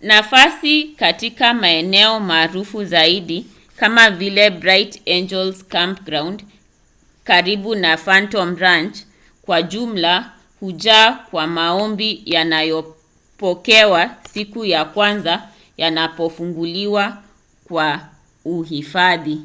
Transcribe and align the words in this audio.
nafasi 0.00 0.84
katika 0.92 1.54
maeneo 1.54 2.20
maarufu 2.20 2.84
zaidi 2.84 3.46
kama 3.76 4.10
vile 4.10 4.50
bright 4.50 5.08
angel 5.08 5.54
campground 5.68 6.44
karibu 7.24 7.74
na 7.74 7.96
phantom 7.96 8.56
ranch 8.56 8.96
kwa 9.42 9.62
jumla 9.62 10.38
hujaa 10.60 11.12
kwa 11.12 11.46
maombi 11.46 12.22
yanayopokewa 12.26 14.16
siku 14.32 14.64
ya 14.64 14.84
kwanza 14.84 15.50
yanapofunguliwa 15.76 17.22
kwa 17.64 18.08
uhifadhi 18.44 19.42